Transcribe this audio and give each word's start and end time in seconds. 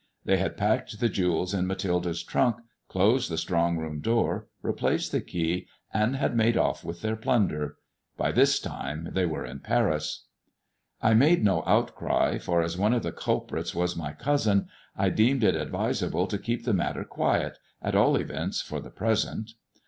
They 0.25 0.37
had 0.37 0.57
packed 0.57 0.99
the 0.99 1.09
jewels 1.09 1.53
in 1.53 1.67
Mathilde's 1.67 2.23
trunk, 2.23 2.55
closed 2.87 3.29
the 3.29 3.37
strong 3.37 3.77
room 3.77 3.99
door, 4.01 4.47
replaced 4.63 5.11
the 5.11 5.21
key, 5.21 5.67
and 5.93 6.15
had 6.15 6.35
made 6.35 6.57
off 6.57 6.83
with 6.83 7.03
their 7.03 7.15
plunder. 7.15 7.75
By 8.17 8.31
this 8.31 8.59
time 8.59 9.09
they 9.11 9.27
were 9.27 9.45
in 9.45 9.59
Paris. 9.59 10.25
I 11.03 11.13
made 11.13 11.43
no 11.43 11.61
outcry, 11.67 12.39
for 12.39 12.63
as 12.63 12.79
one 12.79 12.93
of 12.95 13.03
the 13.03 13.11
culprits 13.11 13.75
was 13.75 13.95
my 13.95 14.13
cousin, 14.13 14.69
I 14.97 15.09
deemed 15.09 15.43
it 15.43 15.53
advisable 15.53 16.25
to 16.25 16.39
keep 16.39 16.65
the 16.65 16.73
matter 16.73 17.03
quiet, 17.03 17.59
at 17.79 17.93
all 17.93 18.15
events 18.15 18.59
for 18.59 18.79
the 18.79 18.89
present. 18.89 19.51